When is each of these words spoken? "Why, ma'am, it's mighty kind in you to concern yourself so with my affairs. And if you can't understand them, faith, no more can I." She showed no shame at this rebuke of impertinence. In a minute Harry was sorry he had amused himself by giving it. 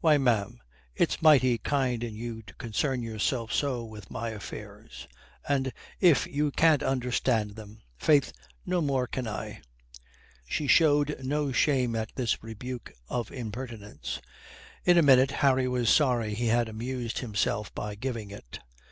"Why, 0.00 0.18
ma'am, 0.18 0.60
it's 0.94 1.20
mighty 1.20 1.58
kind 1.58 2.04
in 2.04 2.14
you 2.14 2.42
to 2.42 2.54
concern 2.54 3.02
yourself 3.02 3.52
so 3.52 3.84
with 3.84 4.08
my 4.08 4.28
affairs. 4.30 5.08
And 5.48 5.72
if 5.98 6.28
you 6.28 6.52
can't 6.52 6.84
understand 6.84 7.56
them, 7.56 7.82
faith, 7.96 8.32
no 8.64 8.80
more 8.80 9.08
can 9.08 9.26
I." 9.26 9.62
She 10.46 10.68
showed 10.68 11.16
no 11.24 11.50
shame 11.50 11.96
at 11.96 12.14
this 12.14 12.40
rebuke 12.40 12.92
of 13.08 13.32
impertinence. 13.32 14.20
In 14.84 14.96
a 14.96 15.02
minute 15.02 15.32
Harry 15.42 15.66
was 15.66 15.90
sorry 15.90 16.34
he 16.34 16.46
had 16.46 16.68
amused 16.68 17.18
himself 17.18 17.74
by 17.74 17.96
giving 17.96 18.30
it. 18.30 18.60